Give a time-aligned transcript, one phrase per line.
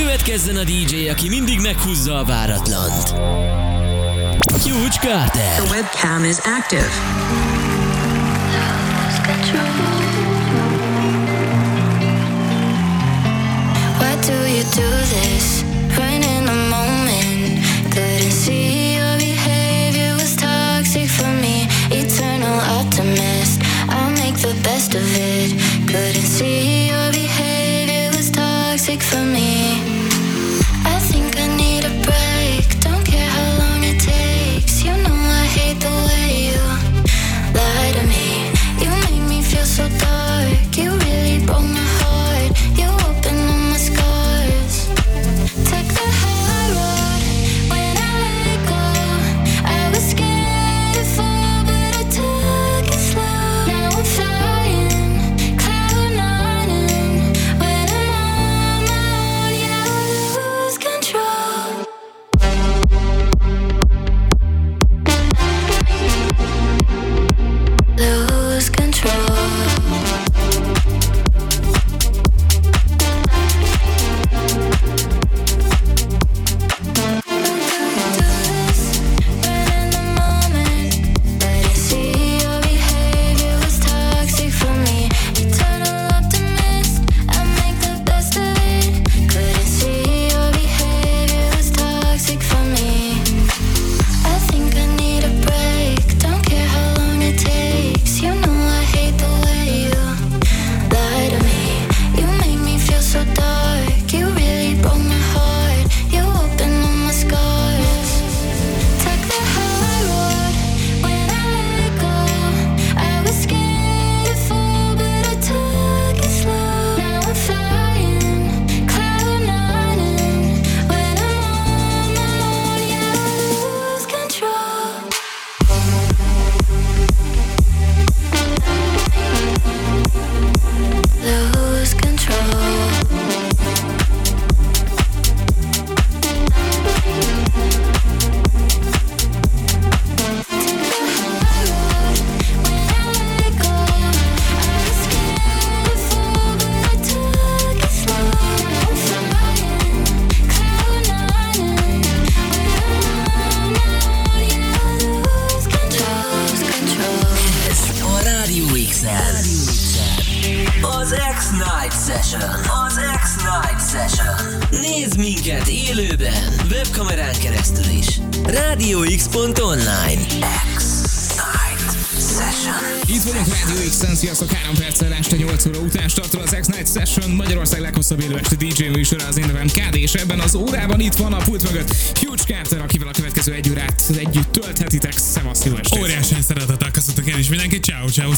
[0.00, 3.08] Következzen a DJ, aki mindig meghúzza a váratlant.
[4.62, 5.54] Huge Carter.
[5.56, 6.90] The webcam is active.
[13.98, 15.69] Why do you do this?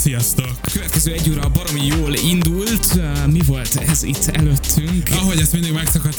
[0.02, 0.60] Sziasztok!
[0.72, 5.08] Következő egy óra baromi jól indult, mi volt ez itt előttünk?
[5.10, 6.11] Ahogy ezt mindig is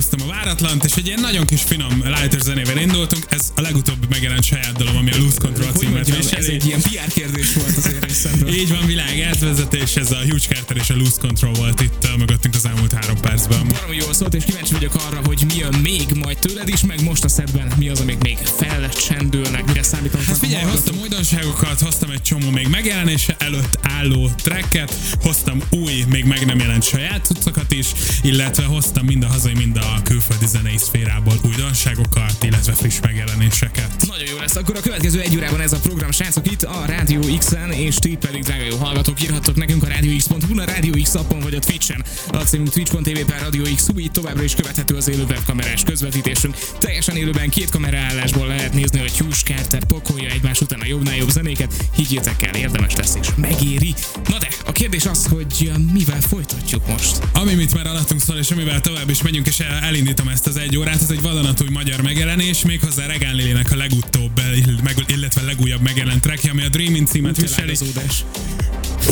[0.00, 3.24] meghúztam a váratlant, és egy ilyen nagyon kis finom lighter zenével indultunk.
[3.28, 6.54] Ez a legutóbbi megjelent saját dalom, ami a Lose Control címet mondjam, ez viseli.
[6.54, 8.54] egy ilyen PR kérdés volt az én részemről.
[8.60, 12.54] Így van, világ átvezetés, ez a Huge Carter és a Lose Control volt itt mögöttünk
[12.54, 13.68] az elmúlt három percben.
[13.68, 17.02] Baromi jól szólt, és kíváncsi vagyok arra, hogy mi jön még majd tőled is, meg
[17.02, 20.26] most a szedben mi az, amik még felcsendülnek, mire számítanak.
[20.26, 26.24] Hát figyelj, hoztam újdonságokat, hoztam egy csomó még megjelenése előtt álló tracket, hoztam új, még
[26.24, 27.86] meg nem jelent saját cuccokat is,
[28.22, 34.06] illetve hoztam mind a hazai, mind a külföldi zenei szférából újdonságokat, illetve friss megjelenéseket.
[34.08, 34.56] Nagyon jó lesz.
[34.56, 38.16] Akkor a következő egy órában ez a program, srácok, itt a Rádió X-en, és ti
[38.20, 41.58] pedig, drága jó hallgatók, írhattok nekünk a Rádió X.hu, a Rádió X appon vagy a
[41.58, 42.04] Twitch-en.
[42.32, 46.56] A címünk twitch.tv per Rádió X, így továbbra is követhető az élő webkamerás közvetítésünk.
[46.78, 51.30] Teljesen élőben két kameraállásból lehet nézni, hogy Hughes Carter pokolja egymás után a jobbnál jobb
[51.30, 51.74] zenéket.
[51.94, 53.94] Higgyétek el, érdemes lesz és megéri.
[54.28, 57.18] Na de, a kérdés az, hogy mivel folytatjuk most?
[57.32, 60.56] Ami mit már alattunk szól, és amivel tovább is megyünk, és el- elindítom ezt az
[60.56, 65.80] egy órát, ez egy vadonatúj magyar megjelenés, méghozzá Regán Lilének a legutóbb, eh, illetve legújabb
[65.80, 67.76] megjelent trackje, ami a Dreaming címet Úgy viseli.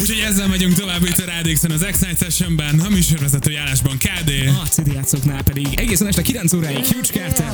[0.01, 4.31] Úgyhogy ezzel megyünk tovább itt a Rádékszon az X-Night Sessionben, a műsorvezető állásban KD.
[4.63, 7.47] A CD játszóknál pedig egészen este 9 óráig Huge Carter.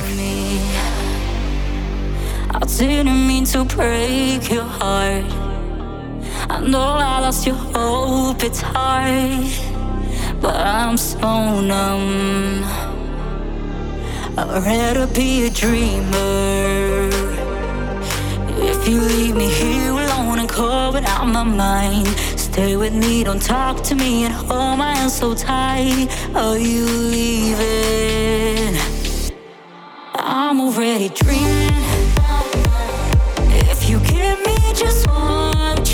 [2.51, 5.33] I didn't mean to break your heart
[6.49, 9.47] I know I lost your hope, it's hard
[10.39, 12.63] But I'm so numb
[14.37, 17.09] I'd rather be a dreamer.
[18.57, 23.41] If you leave me here alone and call without my mind, stay with me, don't
[23.41, 26.09] talk to me, and hold my hands so tight.
[26.35, 28.75] Are you leaving?
[30.15, 31.71] I'm already dreaming.
[33.71, 35.84] If you give me just one.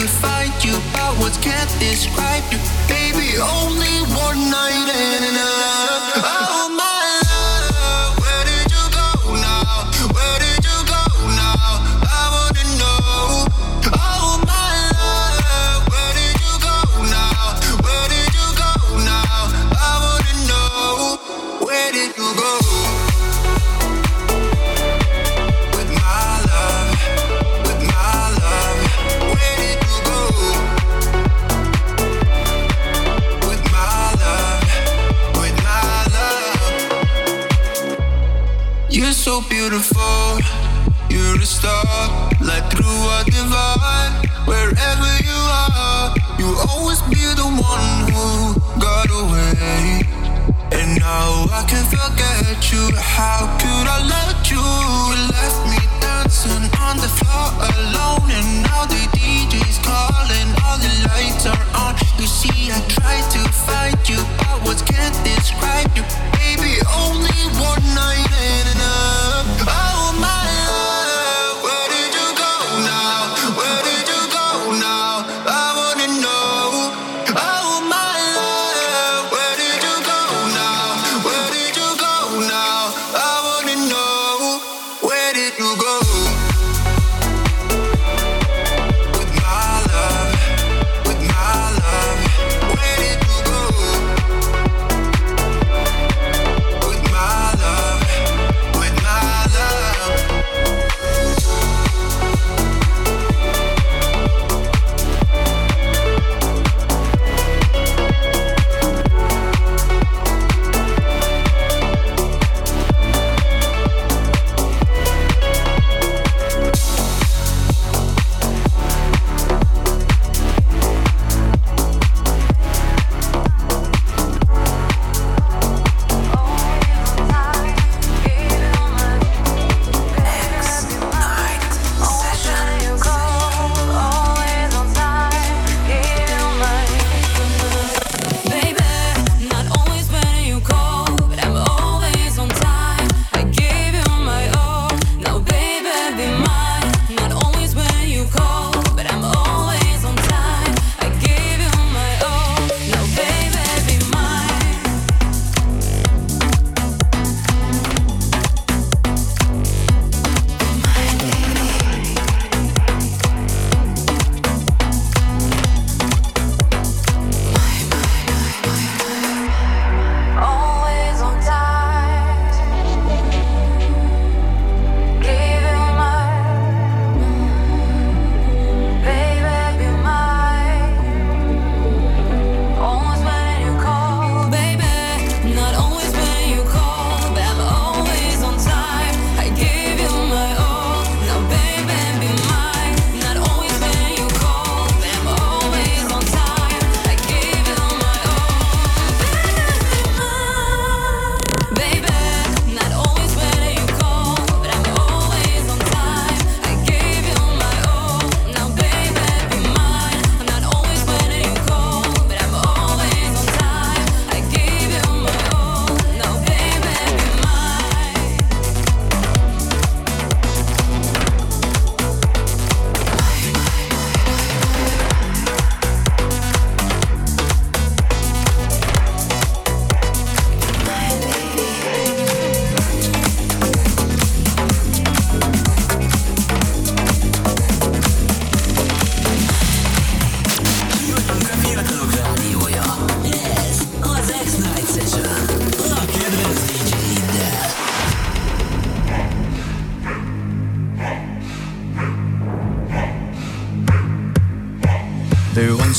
[0.00, 0.74] to fight you.
[0.94, 1.12] I
[1.42, 2.58] can't describe you,
[2.88, 3.38] baby.
[3.38, 5.51] Only one night and enough.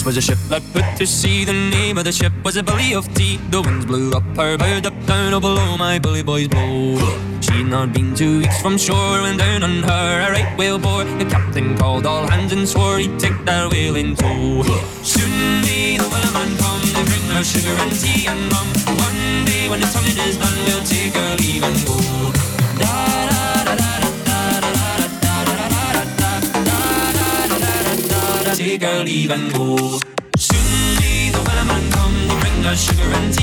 [0.06, 1.46] Was a ship that put to sea.
[1.46, 3.38] The name of the ship was a belly of Tea.
[3.50, 6.98] The winds blew up her bow, up down, oh below my bully boys blow.
[7.42, 11.06] She'd not been two weeks from shore when down on her a right whale bore.
[11.06, 14.64] The captain called all hands and swore he'd take that whale in tow.
[15.04, 18.68] Soon may the wellerman come to bring her sugar and tea and rum.
[18.98, 22.03] One day when the tonguing is done, we'll take our leave and go.
[28.78, 30.00] 咖喱饭锅。
[30.40, 33.43] Soon we the weatherman come, the ring of sugar and tea.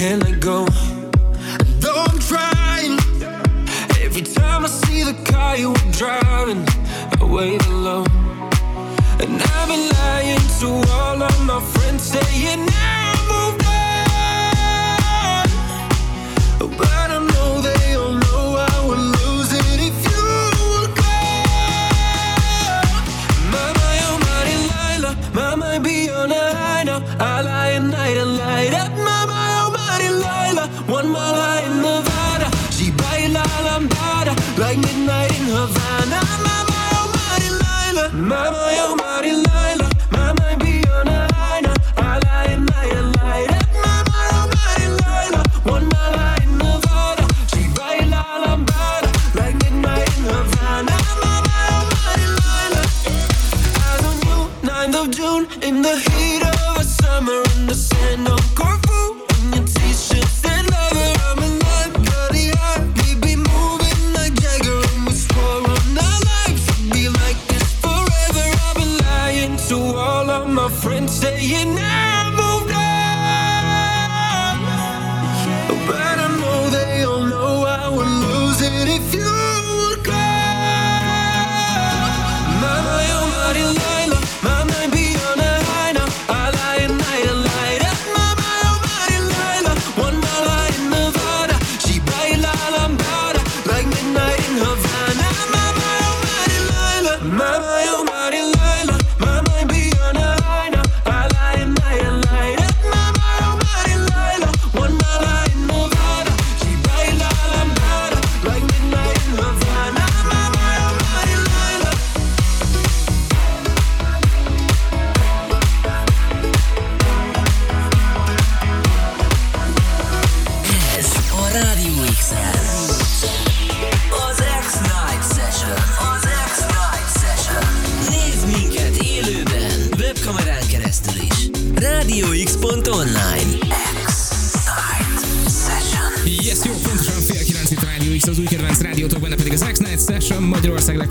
[0.00, 0.64] Can't let go?
[0.64, 2.96] And though I'm trying,
[4.00, 6.64] every time I see the car you were driving,
[7.20, 8.08] I wave alone.
[9.20, 12.69] And I've been lying to all of my friends, saying
[35.60, 38.96] Havana, my oh, mighty Lila, mama, oh,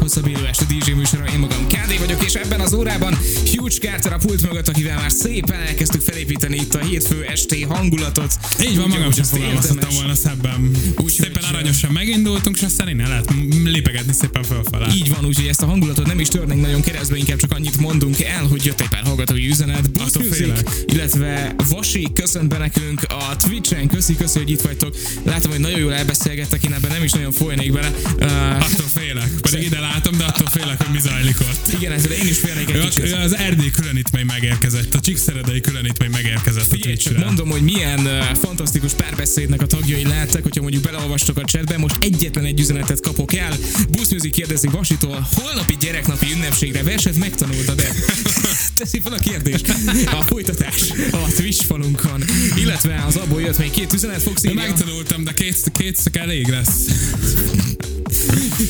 [0.10, 3.17] Leghosszabb élő este DJ műsora, én magam KD vagyok, és ebben az órában
[3.56, 8.34] Huge Carter a pult mögött, akivel már szépen elkezdtük felépíteni itt a hétfő esti hangulatot.
[8.62, 10.72] Így van, Úgy, magam sem fogalmazhattam volna szebben.
[10.98, 13.34] Úgy, szépen aranyosan megindultunk, és aztán innen lehet
[13.64, 14.88] lépegetni szépen fölfele.
[14.96, 18.22] Így van, úgyhogy ezt a hangulatot nem is törnénk nagyon keresztbe, inkább csak annyit mondunk
[18.22, 19.90] el, hogy jött egy pár hallgatói üzenet.
[19.98, 23.88] Music, illetve Vasi köszönt be nekünk a Twitch-en.
[23.88, 24.96] Köszi, köszi, hogy itt vagytok.
[25.24, 27.92] Látom, hogy nagyon jól elbeszélgettek, én ebben nem is nagyon folynék bele.
[28.20, 29.32] Uh, Attól félek.
[29.42, 31.74] Pedig ide látom, de attól félek, hogy mi zajlik ott.
[31.74, 33.14] igen, ezzel én is félnék egy kicsit.
[33.14, 37.25] az erdély különítmény megérkezett, a csíkszeredei különítmény megérkezett a Figyelj, csak Twitchre.
[37.25, 41.95] mondom, hogy milyen uh, fantasztikus párbeszédnek a tagjai lehettek, hogyha mondjuk beleolvastok a chatbe, most
[41.99, 43.58] egyetlen egy üzenetet kapok el.
[43.89, 47.88] Busz Music kérdezi Vasitól, holnapi gyereknapi ünnepségre verset megtanultad-e?
[48.78, 49.65] Teszi fel a kérdést.
[50.06, 52.23] A folytatás a Twitch falunkon.
[52.56, 54.62] Illetve az abból jött még két üzenet, fogsz De írja.
[54.62, 56.86] megtanultam, de két, kétszök elég lesz.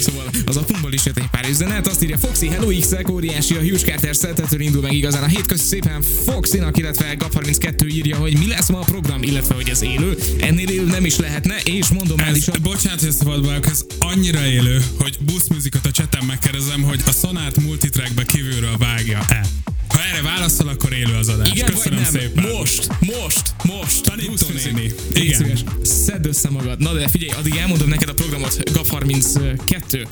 [0.02, 3.60] Szóval az apunkból is jött egy pár üzenet, azt írja Foxy, Hello x óriási, a
[3.60, 8.38] Hughes Carter szeltetől indul meg igazán a hét közt szépen Foxynak, illetve Gap32 írja, hogy
[8.38, 11.88] mi lesz ma a program, illetve hogy ez élő, ennél élő nem is lehetne, és
[11.88, 12.54] mondom el Ez, is a...
[12.62, 17.12] bocsánat, hogy ezt szabad ez annyira élő, hogy Boost Musicot a chaten megkérdezem, hogy a
[17.12, 19.46] Sonát multitrackbe kívülről vágja-e.
[19.88, 21.52] Ha erre válaszol, akkor élő az adás.
[21.52, 22.22] Igen, Köszönöm vagy nem?
[22.22, 22.52] szépen.
[22.52, 24.02] Most, most, most.
[24.02, 24.94] Tanító néni.
[25.14, 25.38] Igen.
[25.38, 25.60] szíves,
[26.10, 26.80] szedd össze magad.
[26.80, 30.08] Na de figyelj, addig elmondom neked a programot, GAP32.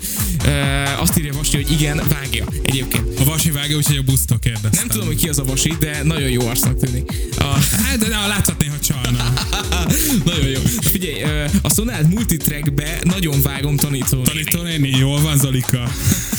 [0.46, 3.20] Uh, azt írja Vasti, hogy igen, vágja egyébként.
[3.20, 4.72] A vasi vágja, úgyhogy a busztól kérdeztem.
[4.74, 7.12] Nem tudom, hogy ki az a Vasi, de nagyon jó arcnak tűnik.
[7.38, 7.44] A,
[7.84, 9.34] Hát, de, de láthatné, hogy csalna.
[10.32, 10.62] Nagyon jó.
[10.62, 14.22] Na Figyelj, a Sonád multitrackbe nagyon vágom tanító.
[14.22, 14.60] Tanító
[15.00, 15.90] jól van Zolika.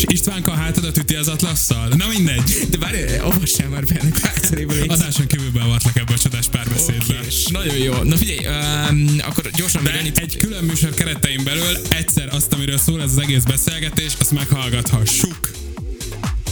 [0.00, 1.88] És Istvánka a hátadat üti az atlasszal?
[1.88, 2.66] Na mindegy.
[2.70, 4.82] De várj, olvassál már be ennek hátszeréből.
[4.88, 7.20] Adáson kívül beavatlak ebbe a csodás párbeszédbe.
[7.26, 8.02] És nagyon jó.
[8.02, 8.46] Na figyelj,
[8.90, 10.18] um, akkor gyorsan De annyit.
[10.18, 15.50] egy külön műsor keretein belül egyszer azt, amiről szól ez az egész beszélgetés, azt meghallgathassuk.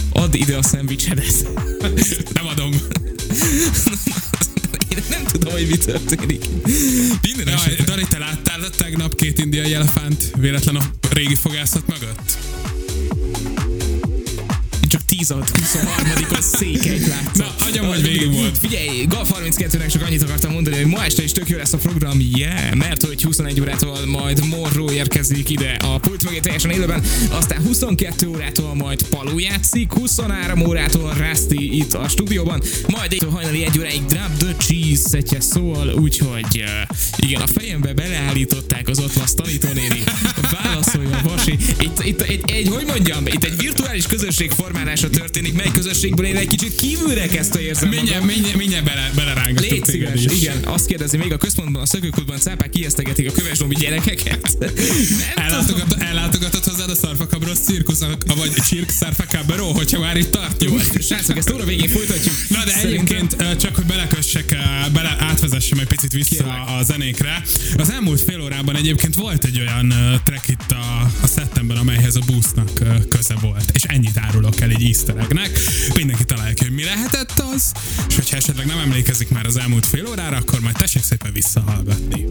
[0.09, 1.47] Add ide a szendvicsedet.
[2.33, 2.71] Nem adom.
[4.89, 6.45] Én nem tudom, hogy mi történik.
[7.21, 7.75] Minden Jaj.
[7.85, 12.37] Dani, te láttál tegnap két indiai elefánt véletlen a régi fogászat mögött?
[13.09, 13.68] Csak
[15.09, 17.35] 10 alatt 23 székelyt látszott.
[17.35, 18.57] Na, hagyom, hogy végig volt.
[18.57, 21.77] Figyelj, Gal 32-nek csak annyit akartam mondani, hogy ma este is tök jó lesz a
[21.77, 27.03] program, yeah, mert hogy 21 órától majd Morró érkezik ide a pult mögé teljesen élőben,
[27.29, 33.63] aztán 22 órától majd Paló játszik, 23 órától Rusty itt a stúdióban, majd egy hajnali
[33.63, 36.63] egy óráig Drop the Cheese szetje szól, úgyhogy
[37.17, 40.03] igen, a fejembe beleállították az Atlas tanítónéni,
[40.63, 44.51] válaszolja Vasi, itt, itt egy, egy, hogy mondjam, itt egy virtuális közösség
[44.99, 49.69] formálása történik, mely közösségből én egy kicsit kívülre kezdte érzem Mindjárt, mindjárt, mindjárt bele, belerángatok
[49.71, 50.41] Légy szíves, is.
[50.41, 54.57] igen, azt kérdezi még a központban, a szökőkútban cápák ijesztegetik a kövesdombi gyerekeket.
[55.35, 60.81] Ellátogat, ellátogatott hozzád a Szarfakabros cirkusz, a- vagy Cirk Szarfakabró, hogyha már itt tartjuk.
[61.01, 62.35] Srácok, ezt óra végén folytatjuk.
[62.49, 64.55] Na de egyébként csak, hogy belekössek,
[64.93, 66.55] bele, átvezessem egy picit vissza Kérlek.
[66.79, 67.41] a zenékre.
[67.77, 72.21] Az elmúlt fél órában egyébként volt egy olyan track itt a, a szettemben, amelyhez a
[72.25, 73.69] boostnak ö, köze volt.
[73.73, 75.59] És ennyit árulok el egy hisztereknek.
[75.93, 77.71] Mindenki találja ki, hogy mi lehetett az,
[78.07, 82.25] és hogyha esetleg nem emlékezik már az elmúlt fél órára, akkor majd tessék szépen visszahallgatni.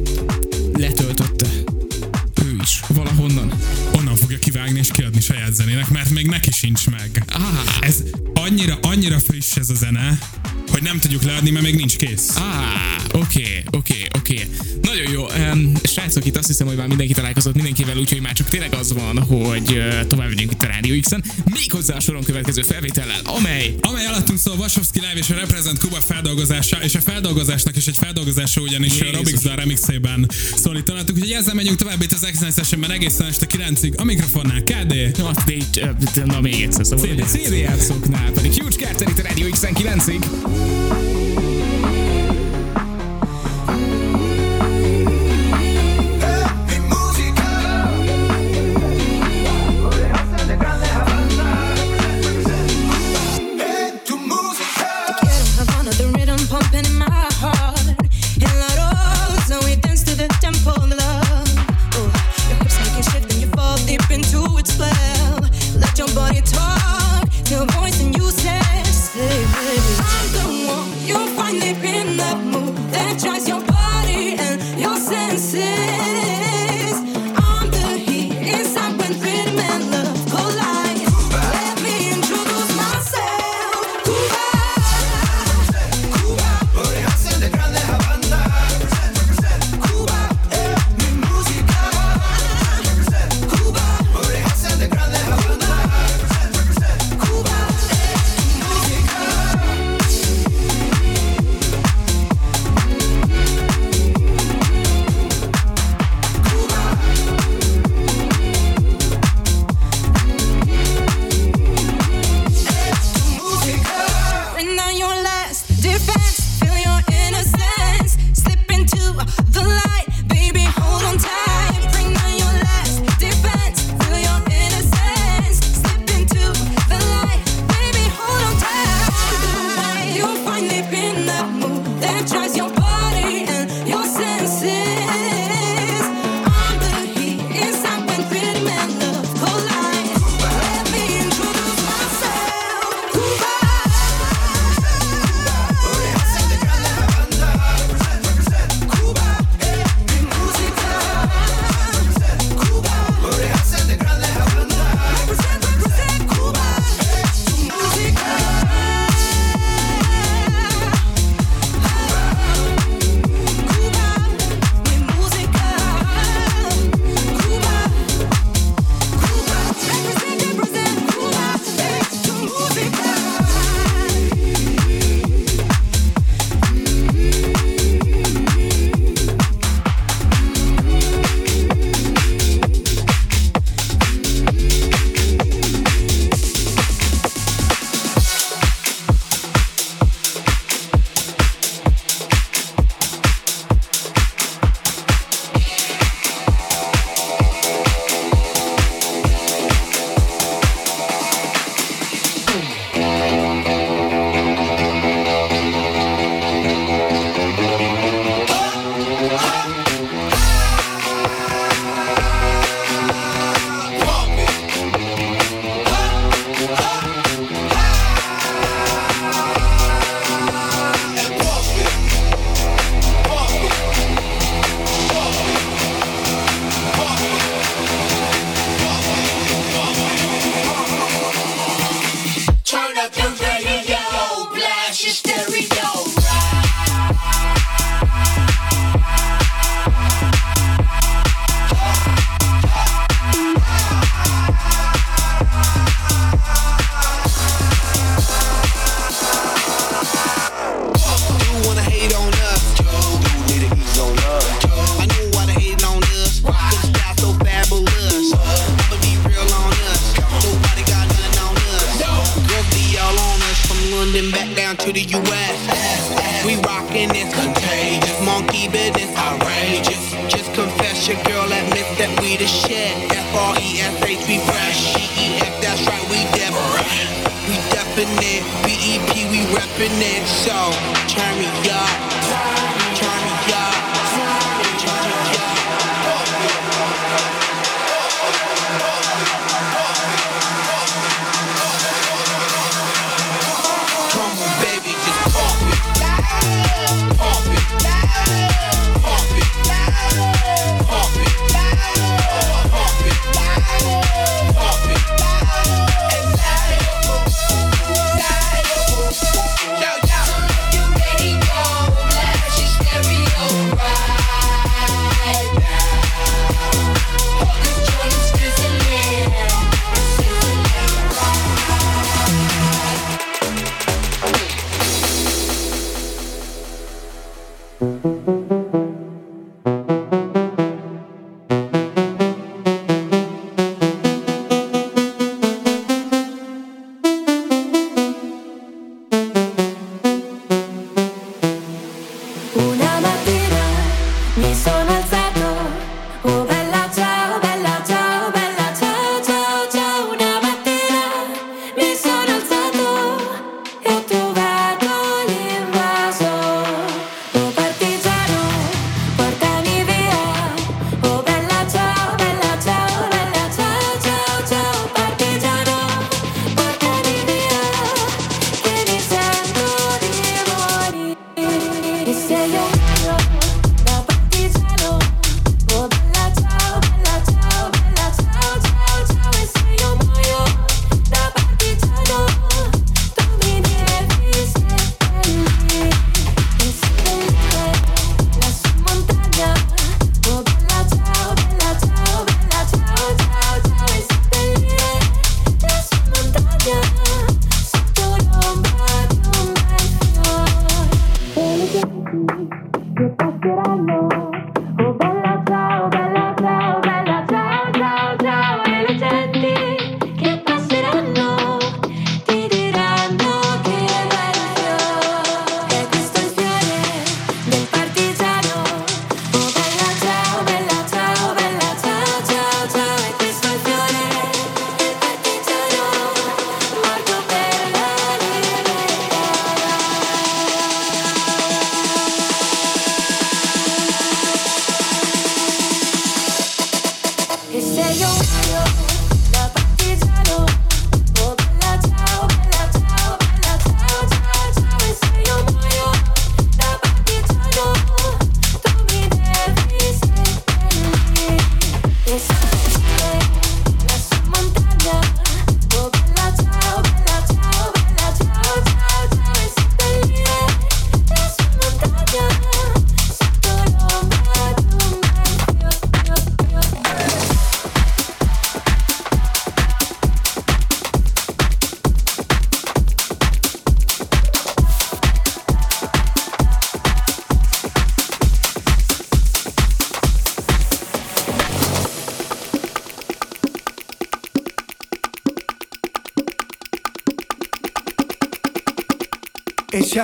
[0.73, 1.47] Letöltötte.
[2.44, 2.81] Ő is.
[2.87, 3.53] Valahonnan.
[3.92, 7.23] Onnan fogja kivágni és kiadni saját zenének, mert még neki sincs meg.
[7.33, 7.42] Ah.
[7.81, 8.03] Ez
[8.35, 10.18] annyira, annyira friss ez a zene,
[10.71, 12.37] hogy nem tudjuk leadni, mert még nincs kész.
[12.37, 12.43] Ah,
[13.12, 14.35] oké, okay, oké, okay, oké.
[14.35, 14.88] Okay.
[15.05, 15.26] Nagyon jó.
[15.82, 19.18] Srácok, itt azt hiszem, hogy már mindenki találkozott mindenkivel, úgyhogy már csak tényleg az van,
[19.18, 21.24] hogy tovább megyünk itt a Rádió X-en.
[21.44, 23.74] Méghozzá a soron következő felvétellel, amely...
[23.80, 27.96] Amely alattunk szól Vasovszki Live és a Represent Kuba feldolgozása, és a feldolgozásnak is egy
[27.96, 29.09] feldolgozása ugyanis Jézus.
[29.09, 33.46] a Robix Zara remixében szólítanáltuk, úgyhogy ezzel megyünk tovább itt az Excellence Sessionben egészen este
[33.46, 35.18] 9-ig a mikrofonnál KD.
[35.18, 35.30] Na,
[36.24, 37.26] na még egyszer szóval.
[37.26, 40.78] CD játszóknál pedig Huge Carter itt a Rádió X-en 9-ig.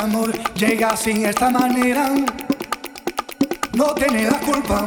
[0.05, 2.11] Amor llega sin esta manera,
[3.73, 4.85] no tiene la culpa.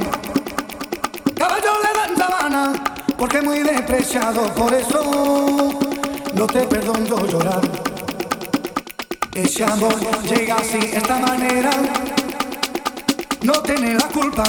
[1.35, 2.81] Caballo le dan
[3.17, 5.79] porque muy despreciado, por eso
[6.35, 7.61] no te perdono llorar.
[9.33, 9.95] Ese amor
[10.29, 11.71] llega sin esta manera,
[13.41, 14.43] no tiene la culpa.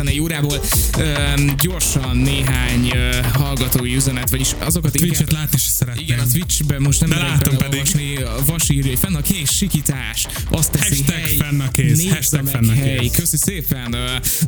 [0.00, 0.60] Zenei órából.
[0.98, 6.04] Üm, gyorsan néhány ö, hallgatói üzenet, vagyis azokat Twitch-et látni is szeretném.
[6.04, 8.16] Igen, a Twitchben most nem De látom beleolvasni.
[8.16, 12.08] A Vas írja, hogy fenn a kész, sikítás, azt teszi Hashtag hely, fenn a kész,
[12.08, 12.98] hashtag fenn a hely.
[12.98, 13.12] kész.
[13.16, 13.96] Köszi szépen.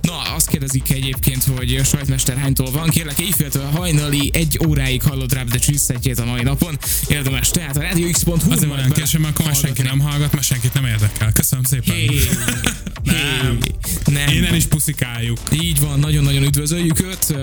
[0.00, 2.88] Na, azt kérdezik egyébként, hogy sajtmester hánytól van.
[2.88, 6.78] Kérlek, éjféltől hajnali egy óráig hallod rá, de csüsszetjét a mai napon.
[7.08, 8.52] Érdemes tehát a radiox.hu.
[8.52, 11.32] Azért olyan későn, mert senki nem hallgat, mert senkit nem érdekel.
[11.32, 11.94] Köszönöm szépen.
[11.94, 12.20] Hey,
[13.02, 13.58] nem.
[14.12, 14.28] Nem.
[14.28, 15.38] Innen is puszikáljuk.
[15.62, 17.36] Így van, nagyon-nagyon üdvözöljük őt,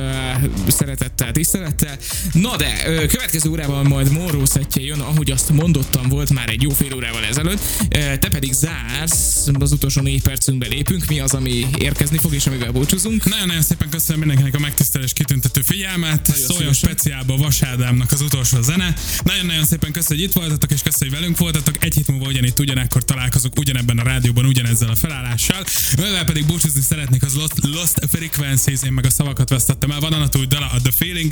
[0.67, 1.97] szeretettel, tisztelettel.
[2.34, 6.70] Na de, következő órában majd Morró szettje jön, ahogy azt mondottam, volt már egy jó
[6.70, 7.61] fél órával ezelőtt.
[7.89, 12.72] Te pedig zársz, az utolsó négy percünkbe lépünk, mi az, ami érkezni fog, és amivel
[12.72, 13.26] búcsúzunk.
[13.26, 16.28] Nagyon-nagyon szépen köszönöm mindenkinek a megtisztelés kitüntető figyelmet.
[16.28, 18.93] Nagyon Szóljon speciálba Vas Ádámnak az utolsó zene.
[19.24, 21.84] Nagyon-nagyon szépen köszönöm, hogy itt voltatok, és köszönöm, hogy velünk voltatok.
[21.84, 25.63] Egy hét múlva ugyanitt, ugyanekkor találkozunk, ugyanebben a rádióban, ugyanezzel a felállással.
[25.95, 29.99] Mivel pedig búcsúzni szeretnék, az Lost, Lost Frequencies, én meg a szavakat vesztettem el.
[29.99, 31.32] Van a új dala, a The Feeling.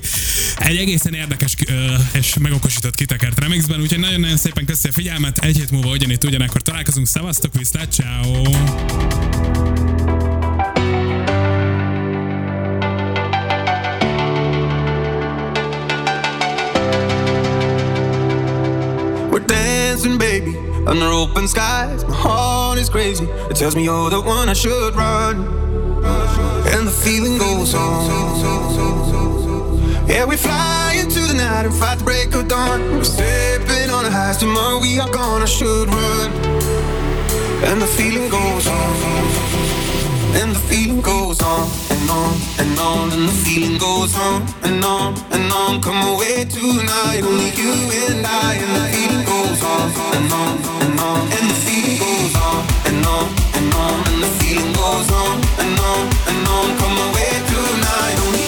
[0.58, 5.38] Egy egészen érdekes ö, és megokosított kitekert remixben, úgyhogy nagyon-nagyon szépen köszönöm a figyelmet.
[5.38, 7.08] Egy hét múlva ugyanitt, ugyanekkor találkozunk.
[7.08, 9.27] Szevasztok, viszlát, ciao.
[20.88, 22.06] Under open skies.
[22.06, 23.26] My heart is crazy.
[23.50, 25.36] It tells me you're the one I should run.
[26.74, 28.08] And the feeling goes on.
[30.08, 32.80] Yeah, we fly into the night and fight the break of dawn.
[32.98, 34.38] We're stepping on the highs.
[34.38, 35.42] Tomorrow we are gone.
[35.42, 36.32] I should run.
[37.70, 38.96] And the feeling goes on.
[40.40, 43.12] And the feeling goes on and on and on.
[43.12, 45.82] And the feeling goes on and on and on.
[45.82, 47.74] Come away tonight, only you
[48.08, 48.56] and I.
[48.64, 49.37] And the feeling goes
[52.88, 53.28] and on
[53.58, 53.98] and on.
[54.12, 56.78] And the feeling goes on and on and on.
[56.78, 58.47] Come away tonight,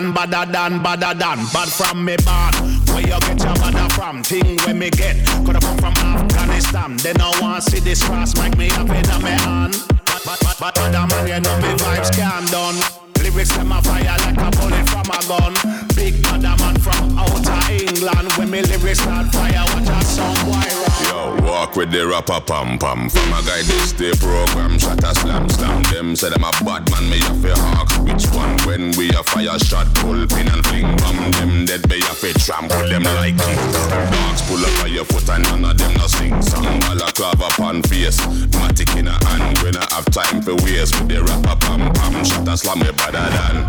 [0.00, 2.54] than, badder than, badder than, bad from me born.
[2.88, 4.22] Where you get your badder from?
[4.22, 5.26] Thing where me get.
[5.44, 6.96] Coulda come from Afghanistan.
[6.98, 9.76] They no want see this cross, make me up in me hand.
[10.04, 10.74] But, but, but, but,
[11.06, 13.07] man, you know me vibes can't done.
[13.22, 15.54] Lyrics them a fire like a bullet from a gun.
[15.94, 18.32] Big badder man from outer England.
[18.36, 20.68] When me lyrics start fire, watch a song run.
[21.08, 23.08] Yo, walk with the rapper pam pam.
[23.08, 25.82] From a guy this day program, shot a slam slam.
[25.84, 27.90] Them say them a bad man, me a hawk.
[28.06, 28.56] Which one?
[28.66, 31.30] When we a fire shot, pull pin and fling bomb.
[31.32, 33.58] Them dead, have a trample them like king.
[34.10, 36.64] Dogs pull up on your foot and none of them no sing song.
[36.80, 38.20] Balaclava pan face,
[38.56, 39.58] matic in a hand.
[39.58, 42.24] When I have time for waste with the rapper pam pam.
[42.24, 43.66] Shot a slam me better than.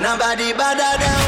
[0.00, 1.27] Nobody better than